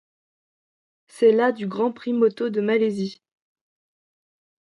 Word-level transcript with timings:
C'est 1.05 1.31
la 1.31 1.51
du 1.51 1.67
Grand 1.67 1.91
Prix 1.91 2.13
moto 2.13 2.49
de 2.49 2.59
Malaisie. 2.59 3.21